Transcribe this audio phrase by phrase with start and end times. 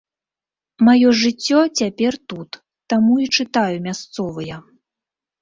[0.87, 2.59] Маё жыццё цяпер тут,
[2.95, 4.55] таму і чытаю мясцовыя.